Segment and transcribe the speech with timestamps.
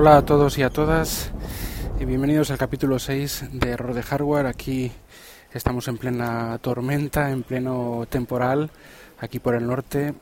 [0.00, 1.30] Hola a todos y a todas
[2.00, 4.46] y bienvenidos al capítulo 6 de Error de Hardware.
[4.46, 4.90] Aquí
[5.52, 8.70] estamos en plena tormenta, en pleno temporal,
[9.18, 10.14] aquí por el norte.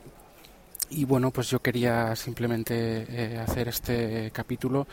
[0.90, 4.88] Y bueno, pues yo quería simplemente eh, hacer este capítulo.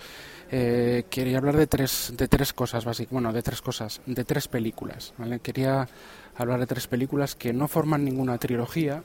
[0.51, 4.47] Eh, quería hablar de tres, de tres cosas básicas, bueno, de tres cosas, de tres
[4.47, 5.15] películas.
[5.41, 5.89] Quería
[6.35, 9.01] hablar de tres películas que no forman ninguna trilogía,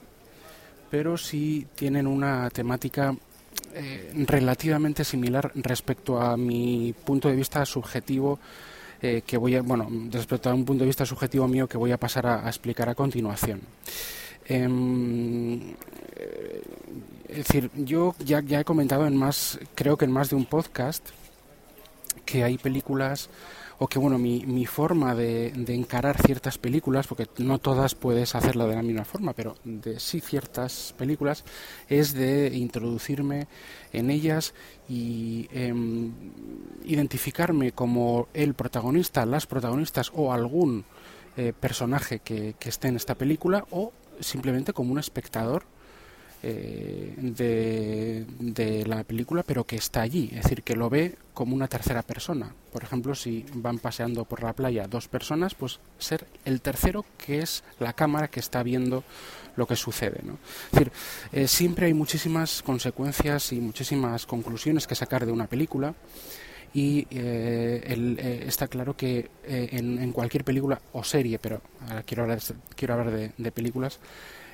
[0.91, 3.15] pero sí tienen una temática
[3.73, 8.39] eh, relativamente similar respecto a mi punto de vista subjetivo
[9.01, 11.91] eh, que voy a, bueno, respecto a un punto de vista subjetivo mío que voy
[11.91, 13.61] a pasar a, a explicar a continuación.
[14.45, 15.71] Em,
[16.15, 16.61] eh,
[17.29, 20.45] es decir, yo ya, ya he comentado en más, creo que en más de un
[20.45, 21.09] podcast,
[22.31, 23.29] que hay películas
[23.77, 28.35] o que bueno mi, mi forma de, de, encarar ciertas películas porque no todas puedes
[28.35, 31.43] hacerlo de la misma forma pero de sí ciertas películas
[31.89, 33.47] es de introducirme
[33.91, 34.53] en ellas
[34.87, 35.73] y eh,
[36.85, 40.85] identificarme como el protagonista las protagonistas o algún
[41.35, 45.65] eh, personaje que esté en esta película o simplemente como un espectador
[46.43, 51.55] eh, de, de, la película, pero que está allí, es decir, que lo ve como
[51.55, 52.53] una tercera persona.
[52.71, 57.39] Por ejemplo, si van paseando por la playa dos personas, pues ser el tercero que
[57.39, 59.03] es la cámara que está viendo
[59.55, 60.21] lo que sucede.
[60.23, 60.37] ¿no?
[60.65, 60.91] Es decir,
[61.31, 65.93] eh, siempre hay muchísimas consecuencias y muchísimas conclusiones que sacar de una película
[66.73, 71.61] y eh, el, eh, está claro que eh, en, en, cualquier película o serie, pero
[71.87, 72.39] ahora quiero hablar,
[72.75, 73.99] quiero hablar de, películas,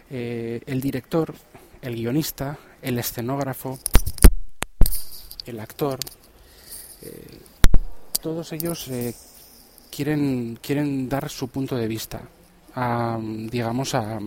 [0.10, 1.36] el director,
[1.82, 3.80] el guionista, el escenógrafo,
[5.46, 6.00] el actor,
[7.02, 7.40] eh,
[8.22, 9.14] todos ellos eh,
[9.90, 12.22] quieren, quieren dar su punto de vista,
[12.76, 14.20] a, digamos, a,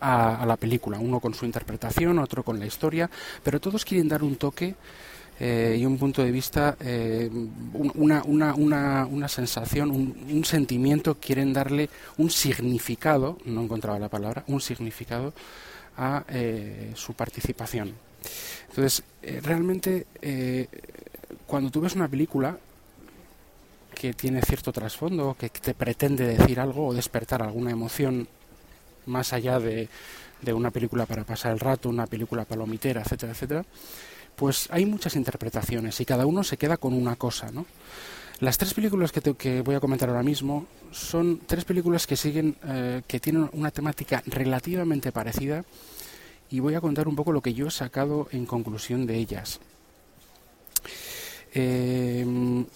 [0.00, 3.08] a, la película, uno con su interpretación, otro con la historia,
[3.42, 4.74] pero todos quieren dar un toque
[5.38, 7.30] eh, y un punto de vista, eh,
[7.94, 11.88] una, una, una, una, sensación, un, un, sentimiento, quieren darle
[12.18, 15.32] un significado, no encontraba la palabra, un significado
[15.96, 17.94] a eh, su participación.
[18.68, 20.68] Entonces, eh, realmente, eh,
[21.46, 22.56] cuando tú ves una película
[23.94, 28.26] que tiene cierto trasfondo, que te pretende decir algo o despertar alguna emoción
[29.06, 29.88] más allá de,
[30.40, 33.64] de una película para pasar el rato, una película palomitera, etcétera, etcétera,
[34.36, 37.66] pues hay muchas interpretaciones y cada uno se queda con una cosa, ¿no?
[38.42, 42.56] Las tres películas que, te, voy a comentar ahora mismo son tres películas que siguen,
[42.66, 45.64] eh, que tienen una temática relativamente parecida
[46.50, 49.60] y voy a contar un poco lo que yo he sacado en conclusión de ellas.
[51.54, 52.26] Eh,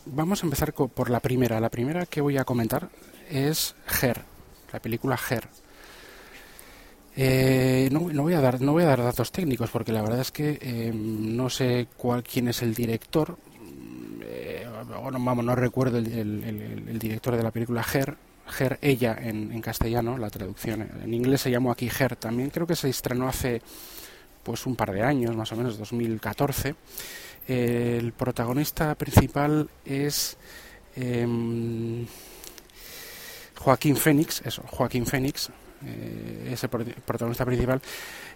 [0.05, 1.59] vamos a empezar por la primera.
[1.59, 2.88] La primera que voy a comentar
[3.28, 4.22] es Her,
[4.72, 5.49] la película Her.
[7.16, 10.21] Eh, no, no, voy a dar, no voy a dar datos técnicos porque la verdad
[10.21, 13.37] es que eh, no sé cuál, quién es el director.
[15.11, 18.17] Vamos, no recuerdo el, director de la película Her.
[18.59, 20.89] Her, ella en, en, castellano, la traducción.
[21.03, 22.50] En inglés se llamó aquí Her también.
[22.50, 23.61] Creo que se estrenó hace
[24.47, 26.77] pues un par de años, más o menos, 2014.
[27.49, 30.37] el protagonista principal es
[30.94, 32.06] em,
[33.59, 35.50] Joaquín Fénix, eso, Joaquín Fénix,
[35.84, 37.83] eh, ese protagonista principal,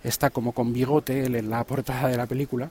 [0.02, 2.70] está como con bigote en la portada de la película.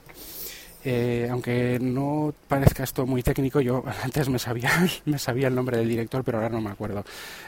[0.82, 4.70] Eh, aunque no parezca esto muy técnico, yo antes me sabía,
[5.04, 7.04] me sabía el nombre del director, pero ahora no me acuerdo.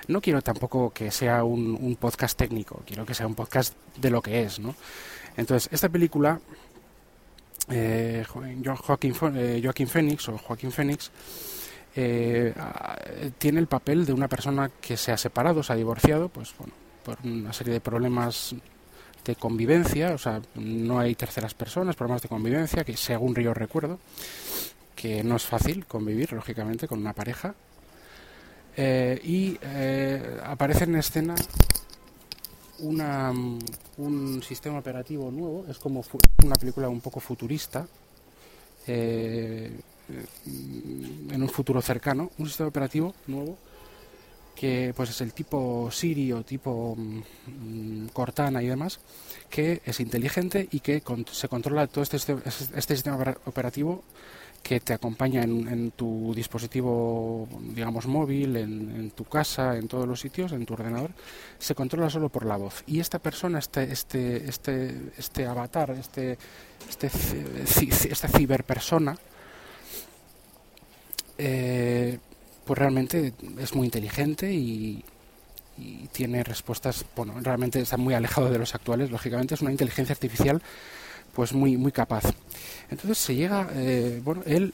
[0.09, 4.21] No quiero tampoco que sea un, podcast técnico, quiero que sea un podcast de lo
[4.21, 4.75] que es, ¿no?
[5.37, 6.41] Entonces, esta película,
[7.71, 11.11] eh, Joaquín, eh, Phoenix o Joaquín Phoenix,
[11.95, 12.53] eh,
[13.39, 16.75] tiene el papel de una persona que se ha separado, se ha divorciado, pues bueno,
[17.05, 18.55] por una serie de problemas
[19.25, 23.99] de convivencia, o sea, no hay terceras personas, problemas de convivencia, que según yo recuerdo,
[24.97, 27.55] que no es fácil convivir, lógicamente, con una pareja.
[28.77, 31.35] Eh, y eh, aparece en escena
[32.79, 33.31] una,
[33.99, 36.03] un sistema operativo nuevo, es como
[36.43, 37.87] una película un poco futurista,
[38.87, 39.71] eh,
[40.09, 43.57] en un futuro cercano, un sistema operativo nuevo
[44.55, 49.01] que pues es el tipo Siri o tipo mmm, Cortana y demás,
[49.51, 54.05] que es inteligente y que con, se controla todo este, este, sistema operativo
[54.63, 60.07] que te acompaña en, en, tu dispositivo, digamos, móvil, en, en, tu casa, en todos
[60.07, 61.11] los sitios, en tu ordenador,
[61.59, 62.85] se controla solo por la voz.
[62.87, 66.39] Y esta persona, este, este, este, este avatar, este,
[66.89, 67.11] este,
[68.09, 69.17] esta ciberpersona,
[71.39, 72.21] eh,
[72.65, 75.05] pues realmente es muy inteligente y,
[75.79, 80.13] y, tiene respuestas, bueno, realmente está muy alejado de los actuales, lógicamente es una inteligencia
[80.13, 80.63] artificial
[81.35, 82.25] pues muy muy capaz.
[82.91, 84.73] Entonces se llega eh, bueno él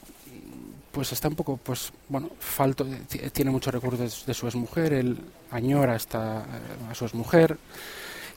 [0.91, 2.85] pues está un poco pues bueno falto
[3.31, 5.17] tiene muchos recuerdos de su exmujer él
[5.51, 6.45] añora esta,
[6.89, 7.57] a su exmujer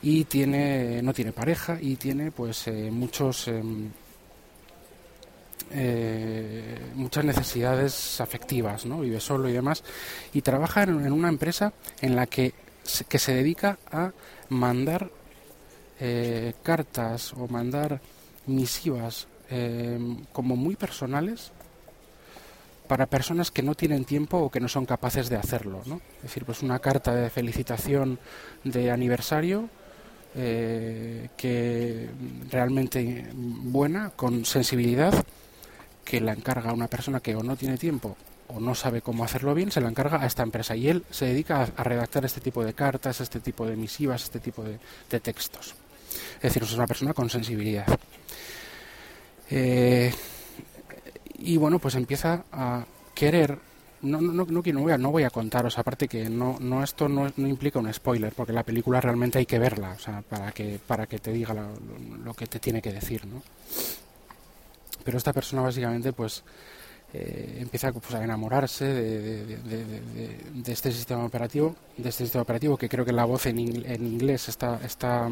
[0.01, 3.89] y tiene no tiene pareja y tiene pues eh, muchos em,
[5.75, 8.99] eh, muchas necesidades afectivas, ¿no?
[8.99, 9.83] Vive solo y demás.
[10.31, 12.53] Y trabaja en, una empresa en la que
[13.07, 14.11] que se dedica a
[14.49, 15.09] mandar
[16.01, 18.01] eh, cartas o mandar
[18.45, 19.97] misivas eh,
[20.33, 21.53] como muy personales
[22.89, 26.01] para personas que no tienen tiempo o que no son capaces de hacerlo, ¿no?
[26.17, 28.19] Es decir, pues una carta de felicitación
[28.65, 29.69] de aniversario
[30.35, 32.09] que
[32.49, 35.13] realmente buena, con sensibilidad
[36.03, 38.17] que la encarga a una persona que o no tiene tiempo
[38.47, 41.25] o no sabe cómo hacerlo bien, se la encarga a esta empresa y él se
[41.25, 44.79] dedica a, redactar este tipo de cartas, este tipo de misivas, este tipo de,
[45.19, 45.75] textos.
[46.35, 47.87] Es decir, es una persona con sensibilidad.
[49.49, 50.13] Eh,
[51.39, 52.85] y bueno, pues empieza a
[53.15, 53.57] querer
[54.01, 57.07] no, no, no, no, voy a, no voy a contaros, aparte que no, no esto
[57.07, 60.51] no, no, implica un spoiler, porque la película realmente hay que verla, o sea, para
[60.51, 61.69] que, para que te diga lo,
[62.21, 63.41] lo que te tiene que decir, ¿no?
[65.03, 66.43] Pero esta persona básicamente pues
[67.15, 69.59] eh, empieza pues, a enamorarse de,
[70.65, 74.79] este sistema operativo, de este sistema operativo que creo que la voz en, inglés está,
[74.83, 75.29] está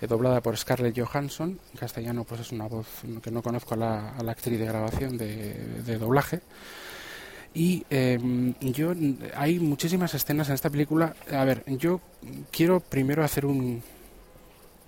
[0.00, 2.86] eh, doblada por Scarlett Johansson, en castellano pues es una voz
[3.22, 6.40] que no conozco a la, la actriz de grabación de, doblaje.
[7.52, 8.92] Y em, yo
[9.34, 11.14] hay muchísimas escenas en esta película.
[11.32, 12.00] A ver, yo
[12.50, 13.82] quiero primero hacer un,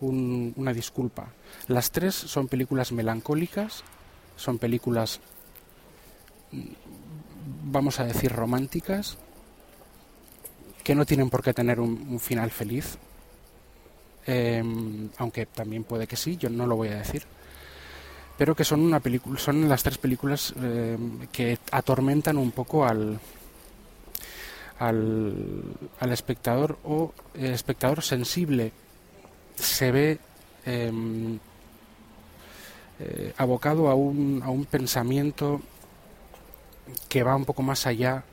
[0.01, 1.29] una disculpa.
[1.69, 3.85] Las tres son películas melancólicas,
[4.37, 5.21] son películas,
[6.53, 6.65] mm,
[7.65, 9.19] vamos a decir, románticas,
[10.83, 12.99] que no tienen por qué tener un, final feliz,
[14.27, 17.25] em, aunque también puede que sí, yo no lo voy a decir,
[18.39, 23.21] pero que son una película, son las tres películas em, que atormentan un poco al,
[24.79, 25.63] al,
[26.01, 28.73] al espectador o el espectador sensible
[29.61, 30.19] se ve
[30.65, 31.39] em,
[32.99, 35.61] eh, abocado a un, a un pensamiento
[37.09, 38.25] que va un poco más allá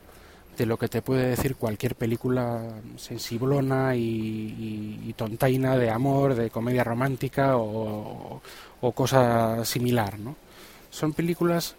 [0.57, 2.61] de lo que te puede decir cualquier película
[2.97, 8.41] sensiblona y, tontaina de amor, de comedia romántica o,
[8.81, 10.19] o cosa similar.
[10.19, 10.35] ¿no?
[10.89, 11.75] Son películas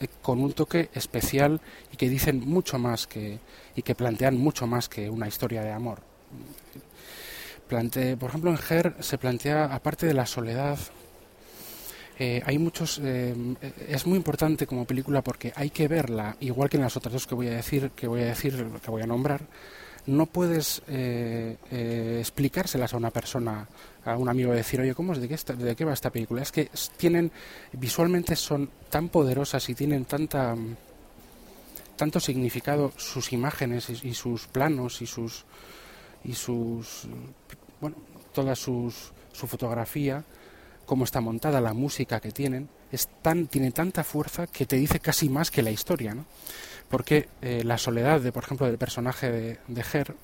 [0.00, 1.60] eh, con un toque especial
[1.92, 3.38] y que dicen mucho más que
[3.76, 6.00] y que plantean mucho más que una historia de amor
[7.68, 10.78] por ejemplo, en Her se plantea, aparte de la soledad,
[12.18, 13.00] eh, hay muchos.
[13.02, 13.34] Eh,
[13.88, 17.26] es muy importante como película porque hay que verla, igual que en las otras dos
[17.26, 19.42] que voy a decir, que voy a decir, que voy a nombrar.
[20.06, 21.56] No puedes eh,
[22.20, 23.66] explicárselas a una persona,
[24.04, 26.42] a un amigo, decir, oye, ¿cómo es de qué, de qué va esta película?
[26.42, 26.68] Es que
[26.98, 27.32] tienen,
[27.72, 30.54] visualmente son tan poderosas y tienen tanta
[31.96, 35.44] tanto significado sus imágenes y sus planos y sus
[36.24, 37.06] y sus
[37.80, 37.96] bueno,
[38.32, 40.24] toda sus, su fotografía,
[40.86, 45.00] cómo está montada, la música que tienen, es tan, tiene tanta fuerza que te dice
[45.00, 46.24] casi más que la historia, ¿no?
[46.88, 50.14] Porque eh, la soledad, de, por ejemplo, del personaje de, de Ger,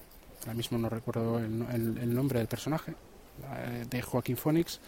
[0.40, 2.94] ahora mismo no recuerdo el, el, nombre del personaje,
[3.88, 4.80] de Joaquín Phoenix,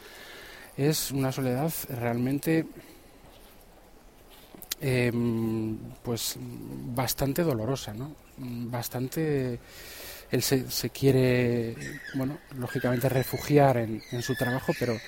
[0.77, 2.67] es una soledad realmente
[4.81, 8.15] em, pues bastante dolorosa, ¿no?
[8.39, 9.59] Bastante
[10.33, 11.77] él se, quiere,
[12.15, 14.99] bueno, lógicamente refugiar en, en su trabajo, pero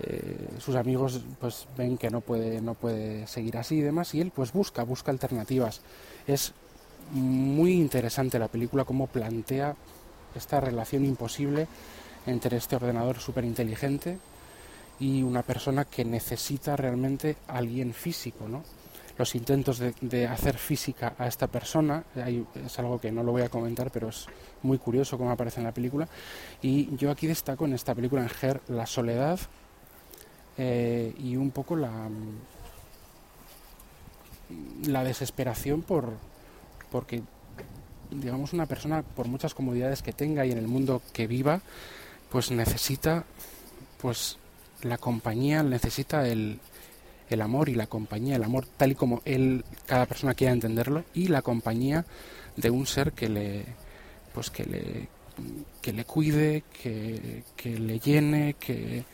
[0.00, 4.20] eh, sus amigos pues ven que no puede, no puede seguir así y demás, y
[4.20, 5.80] él pues busca, busca alternativas.
[6.26, 6.52] Es
[7.10, 9.76] muy interesante la película, cómo plantea
[10.34, 11.66] esta relación imposible
[12.26, 14.18] entre este ordenador súper inteligente
[14.98, 18.62] y una persona que necesita realmente alguien físico, ¿no?
[19.16, 22.04] Los intentos de, hacer física a esta persona,
[22.66, 24.26] es algo que no lo voy a comentar, pero es
[24.62, 26.08] muy curioso cómo aparece en la película.
[26.62, 29.38] Y yo aquí destaco en esta película, en Ger, la soledad
[30.58, 32.08] eh, y un poco la,
[34.86, 36.12] la desesperación por
[36.90, 37.22] porque
[38.10, 41.60] digamos una persona por muchas comodidades que tenga y en el mundo que viva
[42.30, 43.24] pues necesita
[44.00, 44.38] pues
[44.82, 46.60] la compañía necesita el,
[47.30, 51.04] el amor y la compañía, el amor tal y como él, cada persona quiera entenderlo,
[51.14, 52.04] y la compañía
[52.56, 53.64] de un ser que le,
[54.32, 55.08] pues que le,
[55.80, 59.04] que le cuide, que, que le llene, que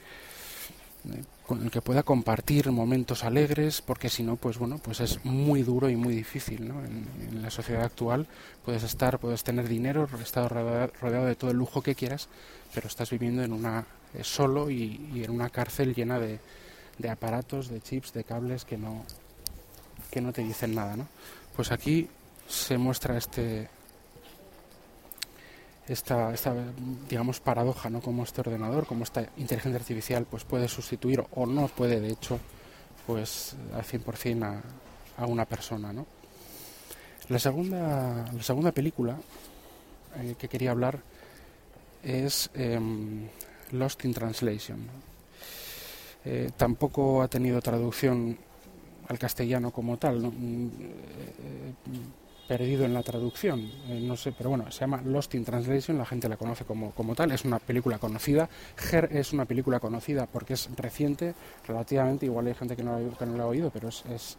[1.47, 5.63] con el que pueda compartir momentos alegres, porque si no, pues bueno, pues es muy
[5.63, 6.85] duro y muy difícil, ¿no?
[6.85, 8.29] En, la sociedad actual
[8.65, 12.29] puedes estar, puedes tener dinero, estar rodeado, rodeado de todo el lujo que quieras,
[12.73, 16.39] pero estás viviendo en una eh, solo y, en una cárcel llena de,
[17.01, 19.05] de, aparatos, de chips, de cables que no,
[20.11, 20.97] que no te dicen nada.
[20.97, 21.07] ¿no?
[21.57, 22.09] Pues aquí
[22.49, 23.69] se muestra este,
[25.89, 26.55] esta, esta,
[27.09, 31.69] digamos paradoja no como este ordenador como esta inteligencia artificial pues puede sustituir o no
[31.69, 32.39] puede de hecho
[33.07, 36.07] pues al 100% a, a una persona ¿no?
[37.29, 39.17] la segunda la segunda película
[40.17, 41.01] eh, que quería hablar
[42.03, 43.29] es em,
[43.73, 45.10] Lost in Translation
[46.25, 48.39] eh, tampoco ha tenido traducción
[49.09, 50.21] al castellano como tal.
[50.21, 51.73] Mm, eh,
[52.51, 56.05] perdido en la traducción, eh, no sé, pero bueno, se llama Lost in Translation, la
[56.05, 58.49] gente la conoce como, como tal, es una película conocida,
[58.91, 61.33] Her es una película conocida porque es reciente,
[61.69, 64.37] relativamente, igual hay gente que no, que no la ha oído, pero es, es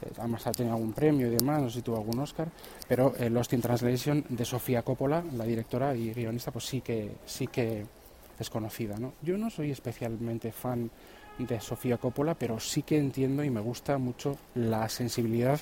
[0.00, 2.48] eh, además ha tenido algún premio y demás, no sé si tuvo algún Oscar,
[2.88, 7.48] pero Lost in Translation de Sofía Coppola, la directora y guionista, pues sí que, sí
[7.48, 7.84] que
[8.38, 9.12] es conocida, ¿no?
[9.22, 10.90] Yo no soy especialmente fan
[11.38, 15.60] de Sofía Coppola, pero sí que entiendo y me gusta mucho la sensibilidad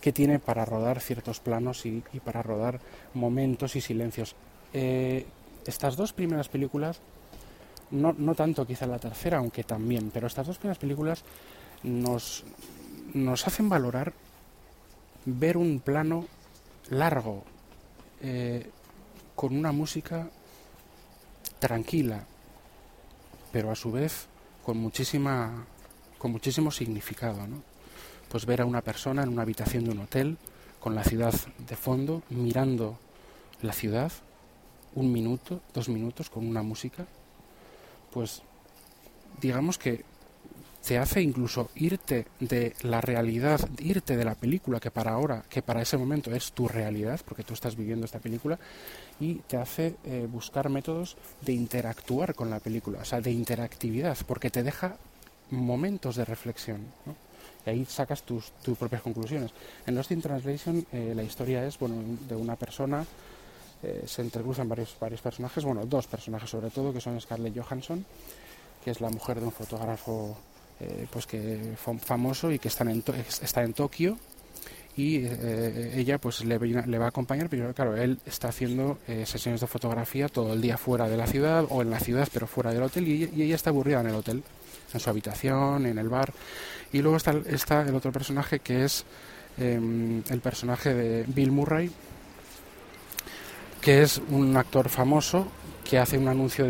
[0.00, 2.80] que tiene para rodar ciertos planos y, para rodar
[3.14, 4.34] momentos y silencios.
[4.72, 5.26] Eh,
[5.66, 7.00] estas dos primeras películas,
[7.90, 11.24] no, no tanto quizá la tercera, aunque también, pero estas dos primeras películas
[11.82, 12.44] nos,
[13.14, 14.12] nos hacen valorar
[15.26, 16.26] ver un plano
[16.90, 17.44] largo,
[18.20, 18.70] eh,
[19.34, 20.28] con una música
[21.64, 22.26] tranquila,
[23.50, 24.26] pero a su vez
[24.62, 25.64] con muchísima
[26.18, 27.62] con muchísimo significado, ¿no?
[28.28, 30.36] Pues ver a una persona en una habitación de un hotel
[30.78, 31.32] con la ciudad
[31.66, 32.98] de fondo, mirando
[33.62, 34.12] la ciudad,
[34.94, 37.06] un minuto, dos minutos con una música,
[38.12, 38.42] pues
[39.40, 40.04] digamos que
[40.84, 45.62] te hace incluso irte de la realidad, irte de la película que para ahora, que
[45.62, 48.58] para ese momento es tu realidad, porque tú estás viviendo esta película,
[49.18, 54.18] y te hace eh, buscar métodos de interactuar con la película, o sea, de interactividad,
[54.26, 54.96] porque te deja
[55.50, 56.82] momentos de reflexión.
[57.64, 59.52] Y ahí sacas tus, tus, propias conclusiones.
[59.86, 61.96] En Lost in Translation eh, la historia es bueno,
[62.28, 63.06] de una persona,
[63.82, 68.04] eh, se entrecruzan varios, varios personajes, bueno, dos personajes sobre todo, que son Scarlett Johansson,
[68.84, 70.36] que es la mujer de un fotógrafo
[70.80, 73.02] eh, pues que famoso y que está en,
[73.42, 74.18] está en Tokio
[74.96, 79.60] y eh, ella pues le, va a acompañar, pero claro, él está haciendo eh, sesiones
[79.60, 82.72] de fotografía todo el día fuera de la ciudad o en la ciudad pero fuera
[82.72, 84.42] del hotel y, ella está aburrida en el hotel,
[84.92, 86.32] en su habitación, en el bar.
[86.92, 89.04] Y luego está, está el otro personaje que es
[89.58, 91.90] em, el personaje de Bill Murray,
[93.80, 95.48] que es un actor famoso
[95.88, 96.66] que hace un anuncio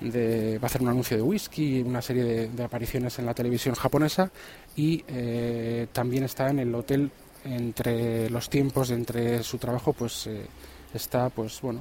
[0.00, 3.74] de, va a hacer un anuncio de whisky, una serie de, apariciones en la televisión
[3.74, 4.30] japonesa
[4.76, 7.10] y eh, también está en el hotel
[7.44, 10.46] entre los tiempos entre su trabajo pues eh,
[10.94, 11.80] está pues bueno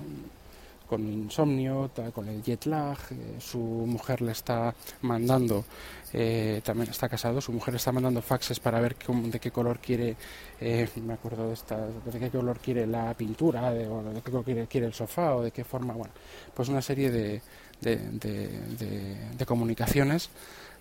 [0.87, 5.65] con insomnio, con el jet lag, eh, su mujer le está mandando,
[6.63, 10.15] también está casado, su mujer le está mandando faxes para ver de qué color quiere,
[10.61, 14.67] me acuerdo de esta, de qué color quiere la pintura, de, o de qué color
[14.67, 16.13] quiere, el sofá, o de qué forma, bueno,
[16.53, 17.41] pues una serie de,
[17.81, 20.29] de, comunicaciones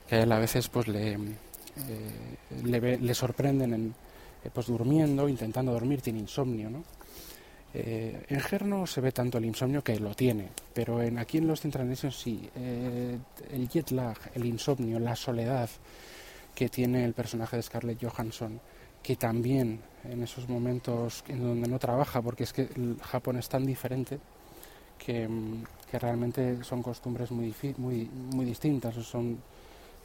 [0.09, 1.17] que a él a veces pues le,
[1.89, 3.95] eh, le, sorprenden en,
[4.45, 6.85] eh, pues durmiendo, intentando dormir, tiene insomnio, ¿no?
[7.75, 11.39] Eh, en Ger no se ve tanto el insomnio que lo tiene, pero en, aquí
[11.39, 12.49] en los Central sí.
[12.55, 15.71] el jet lag, el insomnio, la soledad
[16.55, 18.61] que tiene el personaje de Scarlett Johansson,
[19.03, 22.69] que también en esos momentos en donde no trabaja, porque es que
[23.03, 24.19] Japón es tan diferente,
[24.99, 25.29] que,
[25.93, 29.39] realmente son costumbres muy, muy, muy distintas, son,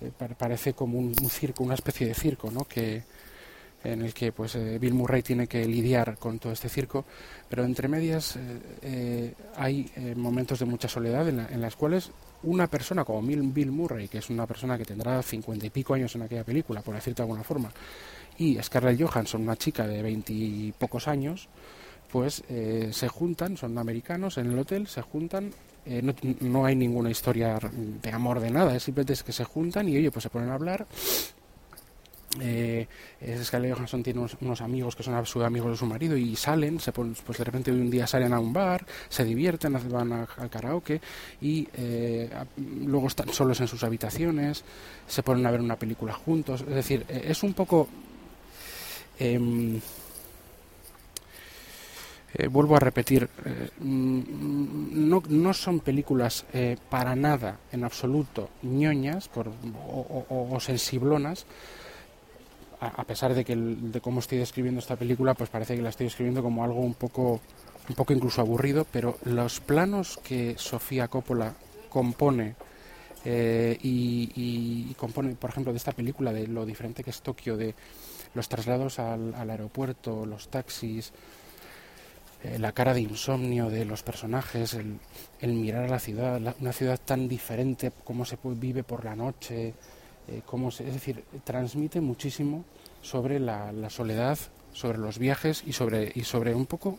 [0.02, 2.66] eh, parece como un, circo, una especie de circo, ¿no?
[2.66, 3.04] que,
[3.84, 7.06] en el que pues eh, Bill Murray tiene que lidiar con todo este circo,
[7.50, 8.38] pero entre medias
[8.82, 12.12] eh, hay momentos de mucha soledad en, en, las cuales
[12.44, 16.16] una persona como Bill Murray, que es una persona que tendrá cincuenta y pico años
[16.16, 17.72] en aquella película, por decirte de alguna forma,
[18.38, 21.48] y Scarlett Johansson, una chica de veintipocos años,
[22.12, 25.52] pues eh, se juntan, son americanos en el hotel, se juntan,
[25.86, 26.02] eh,
[26.42, 27.60] no, hay ninguna historia
[28.02, 30.56] de amor de nada, es simplemente que se juntan y oye, pues se ponen a
[30.56, 30.86] hablar.
[32.40, 32.86] Eh,
[33.44, 37.16] Scarlett Johansson tiene unos, amigos que son amigos de su marido y salen, se ponen,
[37.26, 41.02] pues de repente un día salen a un bar, se divierten, van al karaoke
[41.42, 42.30] y eh,
[42.86, 44.64] luego están solos en sus habitaciones,
[45.08, 47.88] se ponen a ver una película juntos, es decir, es un poco...
[49.20, 49.80] Em,
[52.34, 56.46] eh, vuelvo a repetir, eh, mm, no, no, son películas
[56.90, 59.50] para nada, en absoluto, ñoñas por,
[59.88, 61.48] o, sensiblonas,
[62.80, 66.08] a, pesar de que de cómo estoy describiendo esta película, pues parece que la estoy
[66.08, 67.40] escribiendo como algo un poco,
[67.90, 71.56] un poco incluso aburrido, pero los planos que Sofía Coppola
[71.90, 72.56] compone
[73.26, 77.74] eh, y, compone, por ejemplo, de esta película, de lo diferente que es Tokio, de
[78.36, 81.12] los traslados al, aeropuerto, los taxis,
[82.44, 87.00] eh, la cara de insomnio de los personajes, el, mirar a la ciudad, una ciudad
[87.04, 89.74] tan diferente, cómo se vive por la noche,
[90.28, 92.66] eh, cómo es decir, transmite muchísimo
[93.02, 94.38] sobre la, soledad,
[94.74, 96.98] sobre los viajes y sobre, y sobre un poco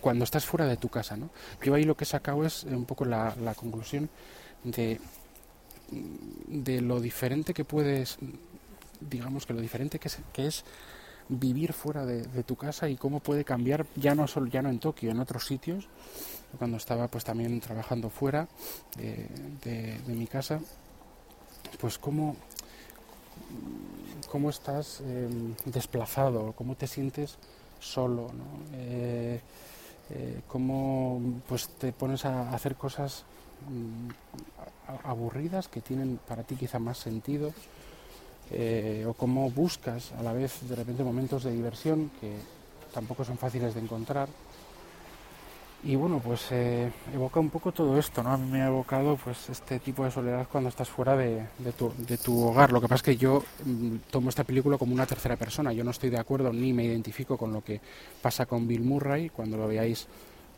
[0.00, 1.16] cuando estás fuera de tu casa.
[1.16, 1.30] ¿no?
[1.62, 4.08] Yo ahí lo que he sacado es un poco la, la conclusión
[4.64, 5.00] de,
[5.90, 8.18] de lo diferente que puedes,
[9.00, 10.64] digamos que lo diferente que es, que es
[11.28, 14.78] vivir fuera de, tu casa y cómo puede cambiar ya no solo ya no en
[14.78, 15.88] Tokio en otros sitios
[16.56, 18.46] cuando estaba pues también trabajando fuera
[18.96, 20.60] de, mi casa
[21.80, 22.36] pues cómo
[24.30, 27.36] cómo estás em, desplazado cómo te sientes
[27.80, 28.28] solo.
[28.74, 29.40] Eh,
[30.10, 33.24] eh, cómo pues te pones a hacer cosas
[33.68, 34.10] Mm,
[35.02, 37.52] aburridas que tienen para ti quizá más sentido
[38.52, 42.36] eh, o cómo buscas a la vez de repente momentos de diversión que
[42.94, 44.28] tampoco son fáciles de encontrar
[45.86, 49.16] y bueno pues eh, evoca un poco todo esto no a mí me ha evocado
[49.16, 51.46] pues este tipo de soledad cuando estás fuera de,
[51.78, 52.72] tu, de tu hogar.
[52.72, 55.72] Lo que pasa es que yo mm, tomo esta película como una tercera persona.
[55.72, 57.80] Yo no estoy de acuerdo ni me identifico con lo que
[58.20, 59.28] pasa con Bill Murray.
[59.28, 60.08] Cuando lo veáis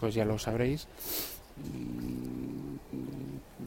[0.01, 0.89] pues ya lo sabréis.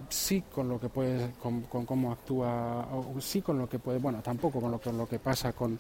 [0.10, 2.88] Sí con lo que puede, con, cómo actúa,
[3.20, 5.80] sí con lo que puede, bueno, tampoco con lo, con lo que pasa con,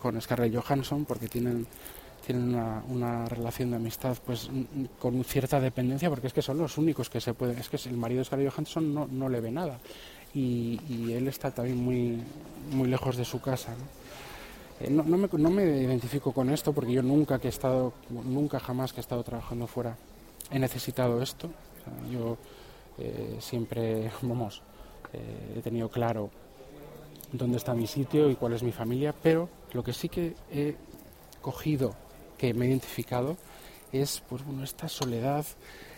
[0.00, 1.66] con Scarlett Johansson, porque tienen,
[2.26, 2.54] tienen
[2.88, 4.50] una, relación de amistad pues
[4.98, 7.96] con cierta dependencia, porque es que son los únicos que se pueden, es que el
[7.96, 9.78] marido de Scarlett Johansson no, no le ve nada
[10.34, 12.18] y, y, él está también muy,
[12.70, 13.72] muy lejos de su casa.
[13.72, 14.86] ¿no?
[14.86, 18.58] Eh, no, me, no me identifico con esto porque yo nunca que he estado, nunca
[18.58, 19.96] jamás que he estado trabajando fuera
[20.50, 21.50] he necesitado esto.
[22.10, 22.36] yo
[22.98, 24.62] eh, siempre, vamos,
[25.12, 26.30] eh, he tenido claro
[27.32, 30.76] dónde está mi sitio y cuál es mi familia, pero lo que sí que he
[31.40, 31.94] cogido,
[32.42, 33.36] que me he identificado,
[33.92, 35.46] es pues bueno esta soledad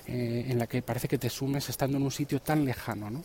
[0.06, 3.22] eh, en la que parece que te sumes estando en un sitio tan lejano, ¿no?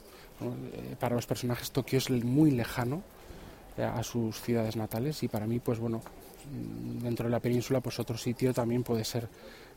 [1.02, 3.04] para los personajes Tokio es muy lejano
[3.78, 8.00] a sus ciudades natales y para mí pues bueno mm, dentro de la península pues
[8.00, 9.28] otro sitio también puede ser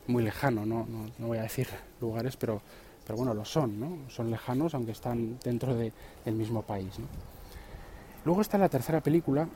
[0.07, 0.87] muy lejano, no,
[1.19, 1.67] no, voy a decir
[2.01, 2.63] lugares, pero,
[3.05, 4.09] pero bueno, lo son, ¿no?
[4.09, 6.93] Son lejanos aunque están dentro del mismo país.
[8.25, 9.49] Luego está la tercera película,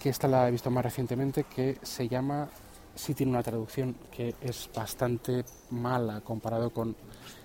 [0.00, 2.48] que esta la he visto más recientemente, que se llama,
[2.94, 6.94] sí tiene una traducción que es bastante mala comparado con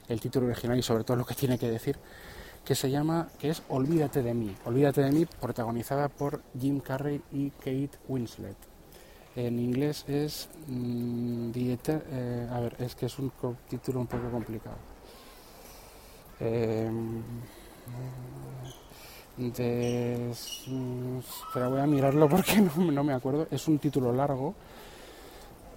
[0.08, 1.98] el título original y sobre todo lo que tiene que decir,
[2.64, 4.56] que se llama, que es Olvídate de mí.
[4.66, 8.58] Olvídate de mí, protagonizada por Jim Carrey y Kate Winslet.
[9.36, 13.32] En inglés es mm, eh, a ver, es que es un
[13.70, 14.78] título un poco complicado.
[16.40, 16.90] Eh,
[21.54, 23.48] pero voy a mirarlo porque no, me acuerdo.
[23.52, 24.56] Es un título largo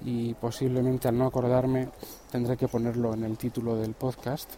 [0.04, 1.88] y posiblemente al no acordarme
[2.30, 4.50] tendré que ponerlo en el título del podcast.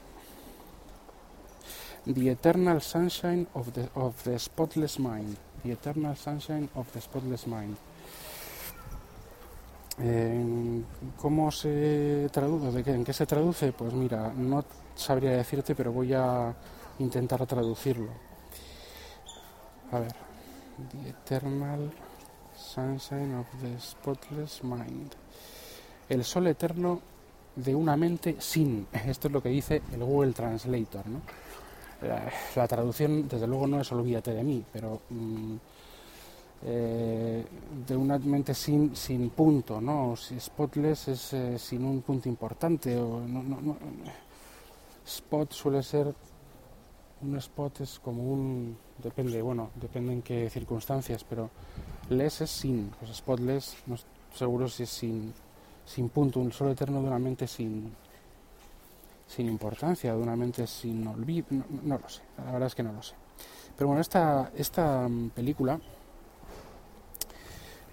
[2.04, 5.36] The Eternal Sunshine of the, of the Spotless Mind.
[5.62, 7.76] The Eternal Sunshine of the Spotless Mind.
[11.20, 12.90] ¿Cómo se traduce?
[12.90, 13.72] ¿En qué se traduce?
[13.72, 16.54] Pues mira, no sabría decirte, pero voy a
[16.98, 18.10] intentar traducirlo.
[19.92, 20.14] A ver,
[20.90, 21.92] The Eternal
[22.62, 25.12] Sunshine of the Spotless Mind.
[26.08, 27.00] El sol eterno
[27.56, 28.86] de una mente sin.
[29.06, 31.06] Esto es lo que dice el Google Translator.
[31.06, 31.20] ¿no?
[32.56, 35.56] La, traducción, desde luego, no es olvídate de mí, pero mm,
[36.64, 37.44] eh,
[37.86, 40.16] de una mente sin, sin punto, ¿no?
[40.16, 42.96] Si spotless es eh, sin un punto importante.
[42.96, 43.76] O no, no,
[45.04, 46.14] Spot suele ser.
[47.22, 48.76] Un spot es como un.
[49.02, 51.50] Depende, bueno, depende en qué circunstancias, pero
[52.08, 52.90] less es sin.
[52.98, 53.96] Pues spotless, no
[54.34, 55.32] seguro si es sin,
[55.84, 57.92] sin punto, un solo eterno de una mente sin,
[59.26, 61.46] sin importancia, de una mente sin olvido.
[61.50, 63.14] No, no, lo sé, la verdad es que no lo sé.
[63.76, 65.80] Pero bueno, esta, esta mm, película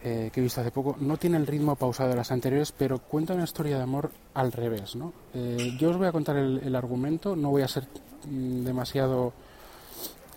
[0.03, 2.99] eh, que he visto hace poco, no tiene el ritmo pausado de las anteriores, pero
[2.99, 4.95] cuenta una historia de amor al revés.
[4.95, 5.13] ¿no?
[5.33, 7.87] Eh, yo os voy a contar el, argumento, no voy a ser
[8.27, 9.33] mm, demasiado...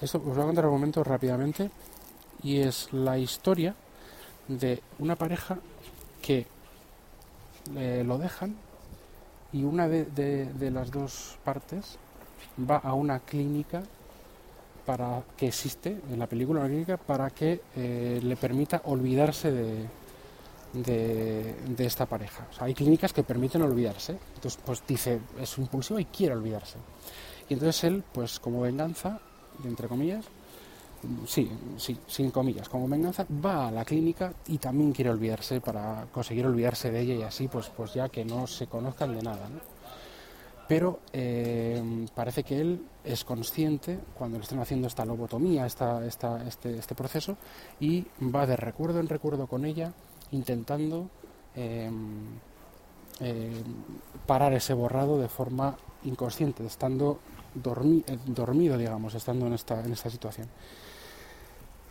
[0.00, 1.70] Esto, os voy a contar el argumento rápidamente,
[2.42, 3.76] y es la historia
[4.48, 5.58] de una pareja
[6.20, 6.46] que
[7.76, 8.56] eh, lo dejan
[9.52, 11.98] y una de las dos partes
[12.58, 13.82] va a una clínica
[14.84, 19.86] para que existe en la película una clínica para que eh, le permita olvidarse de,
[20.72, 22.46] de, esta pareja.
[22.60, 24.18] hay clínicas que permiten olvidarse.
[24.34, 26.78] Entonces, pues dice, es impulsivo y quiere olvidarse.
[27.48, 29.20] Y entonces él, pues como venganza,
[29.64, 30.24] entre comillas,
[31.26, 36.06] sí, sí, sin comillas, como venganza, va a la clínica y también quiere olvidarse para
[36.12, 39.48] conseguir olvidarse de ella y así, pues, pues ya que no se conozcan de nada.
[39.48, 39.71] ¿no?
[40.72, 46.78] Pero eh, parece que él es consciente cuando le están haciendo esta lobotomía, esta, este,
[46.78, 47.36] este proceso,
[47.78, 49.92] y va de recuerdo en recuerdo con ella,
[50.30, 51.10] intentando
[51.56, 51.90] eh,
[53.20, 53.62] eh,
[54.24, 57.18] parar ese borrado de forma inconsciente, estando
[57.54, 60.48] dormi dormido, digamos, estando en esta, situación.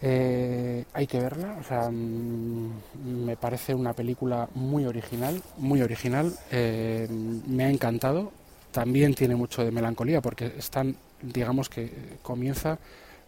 [0.01, 1.59] Eh, hay que verla,
[1.91, 7.07] mm, me parece una película muy original, muy original, eh,
[7.45, 8.40] me ha encantado,
[8.71, 12.79] también tiene mucho de melancolía porque están, digamos que comienza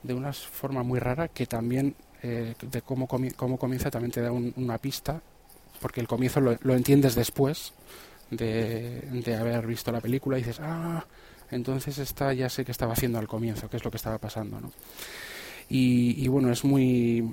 [0.02, 4.32] de una forma muy rara que también eh, de cómo, cómo, comienza también te da
[4.32, 5.22] una pista,
[5.82, 7.74] porque el comienzo lo, lo entiendes después
[8.32, 11.06] de, de, haber visto la película y dices, ah,
[11.52, 14.62] entonces esta ya sé que estaba haciendo al comienzo, qué es lo que estaba pasando,
[14.62, 14.72] ¿no?
[15.70, 17.24] Y, bueno, es muy,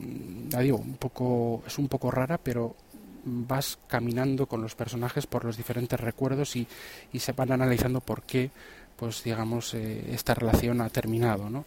[0.48, 2.74] ya digo, un poco, es un poco rara, pero
[3.24, 6.66] vas caminando con los personajes por los diferentes recuerdos y,
[7.12, 8.50] y se van analizando por qué,
[8.96, 11.64] pues digamos, eh, esta relación ha terminado, ¿no?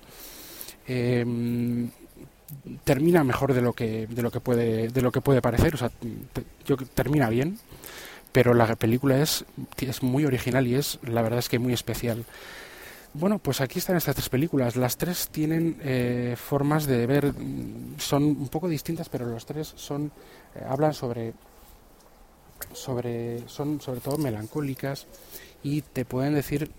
[0.88, 1.26] Eh,
[2.84, 5.78] termina mejor de lo que de lo que puede de lo que puede parecer, o
[5.78, 5.92] sea,
[6.66, 7.58] yo termina bien,
[8.32, 9.46] pero la película es
[9.80, 12.26] es muy original y es la verdad es que muy especial.
[13.16, 14.76] Bueno, pues aquí están estas tres películas.
[14.76, 17.32] Las tres tienen eh, formas de ver,
[18.00, 20.12] son un poco distintas, pero los tres son
[20.56, 21.34] eh, hablan sobre
[22.74, 25.06] sobre son sobre todo melancólicas
[25.62, 26.72] y te pueden decir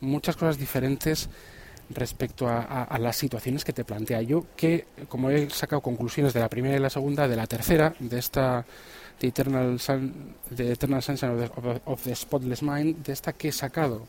[0.00, 1.28] muchas cosas diferentes
[1.90, 4.20] respecto a, a, las situaciones que te plantea.
[4.22, 7.94] Yo que, como he sacado conclusiones de la primera y la segunda, de la tercera,
[8.00, 8.64] de esta
[9.20, 13.48] The Eternal, Sun, the Eternal Sunshine of the, of the Spotless Mind, de esta que
[13.48, 14.06] he sacado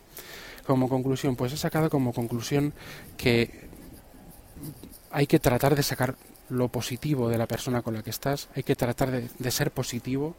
[0.69, 1.36] como conclusión?
[1.36, 2.73] Pues he sacado como conclusión
[3.17, 3.49] que
[5.10, 6.13] hay que tratar de sacar
[6.49, 10.36] lo positivo de la persona con la que estás, hay que tratar de, ser positivo,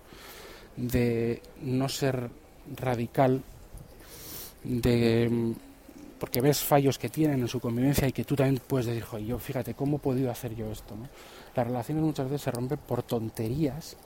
[0.77, 2.31] de no ser
[2.77, 3.43] radical,
[4.63, 5.57] de
[6.21, 9.37] porque ves fallos que tienen en su convivencia y que tú también puedes decir, yo
[9.41, 10.95] fíjate, ¿cómo he podido hacer yo esto?
[11.57, 13.97] Las relaciones muchas veces se rompen por tonterías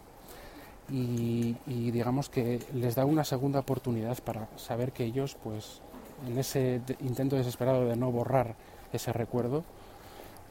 [0.91, 5.83] y, digamos que les da una segunda oportunidad para saber que ellos pues
[6.27, 8.55] en ese intento desesperado de no borrar
[8.93, 9.65] ese recuerdo,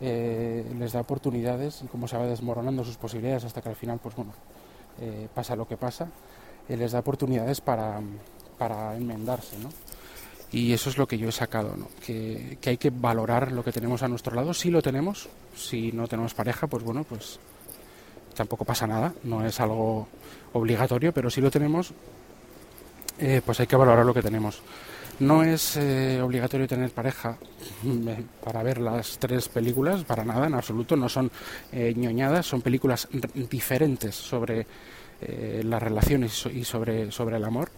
[0.01, 3.99] eh, les da oportunidades y como se va desmoronando sus posibilidades hasta que al final,
[4.01, 4.33] pues bueno,
[4.99, 6.09] eh, pasa lo que pasa,
[6.67, 8.01] eh, les da oportunidades para,
[8.57, 9.69] para enmendarse, ¿no?
[10.51, 11.87] Y eso es lo que yo he sacado, ¿no?
[12.05, 15.91] que, que hay que valorar lo que tenemos a nuestro lado, si lo tenemos, si
[15.91, 17.39] no tenemos pareja, pues bueno, pues
[18.35, 20.07] tampoco pasa nada, no es algo
[20.53, 21.93] obligatorio, pero si lo tenemos,
[23.19, 24.61] eh, pues hay que valorar lo que tenemos.
[25.23, 27.37] No es eh, obligatorio tener pareja
[28.43, 30.97] para ver las tres películas, para nada, en absoluto.
[30.97, 31.31] No son
[31.71, 33.07] eh, ñoñadas, son películas
[33.49, 34.65] diferentes sobre
[35.21, 37.71] eh, las relaciones y sobre, sobre el amor.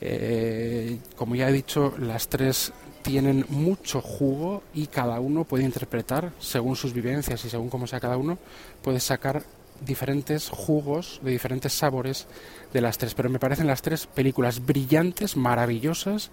[0.00, 6.32] Eh, como ya he dicho, las tres tienen mucho jugo y cada uno puede interpretar
[6.40, 8.38] según sus vivencias y según cómo sea cada uno,
[8.82, 9.44] puede sacar
[9.80, 12.26] diferentes jugos de diferentes sabores
[12.72, 16.30] de las tres, pero me parecen las tres películas brillantes, maravillosas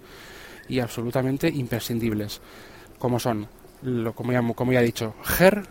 [0.68, 2.40] y absolutamente imprescindibles,
[2.98, 3.48] como son,
[3.82, 5.64] lo, como, ya, como ya he dicho, Her,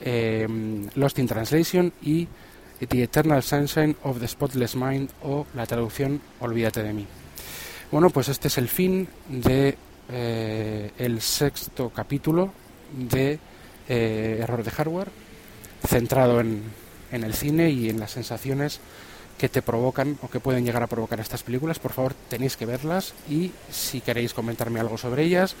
[0.00, 0.48] eh,
[0.94, 2.26] Lost in Translation y
[2.78, 7.06] The Eternal Sunshine of the Spotless Mind o la traducción Olvídate de mí.
[7.92, 9.76] Bueno, pues este es el fin de
[10.08, 12.52] eh, el sexto capítulo
[12.92, 13.38] de
[13.88, 15.08] eh, Error de Hardware,
[15.86, 16.62] centrado en,
[17.12, 18.80] en el cine y en las sensaciones
[19.38, 22.66] que te provocan o que pueden llegar a provocar estas películas, por favor tenéis que
[22.66, 25.56] verlas y si queréis comentarme algo sobre ellas,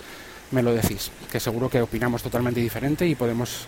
[0.50, 3.66] me lo decís, que seguro que opinamos totalmente diferente y podemos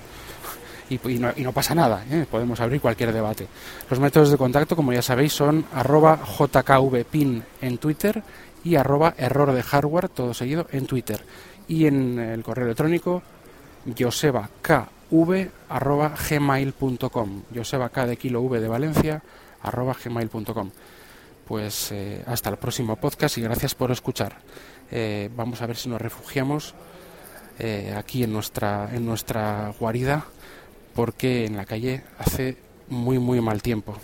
[0.91, 2.27] y, no, y no, pasa nada, ¿eh?
[2.31, 3.47] podemos abrir cualquier debate.
[3.88, 8.23] Los métodos de contacto, como ya sabéis, son arroba jkvpin en Twitter
[8.62, 11.25] y arroba error de hardware, todo seguido, en Twitter.
[11.69, 13.23] Y en el correo electrónico
[13.99, 14.88] josebakv
[15.68, 19.22] arroba gmail.com joseba k de kilo v de Valencia
[19.62, 20.70] arroba gmail.com.
[21.46, 24.38] Pues eh, hasta el próximo podcast y gracias por escuchar.
[24.90, 26.75] Eh, vamos a ver si nos refugiamos
[27.59, 30.25] eh, aquí en nuestra, en nuestra guarida
[30.94, 32.57] porque en la calle hace
[32.88, 33.96] muy muy mal tiempo.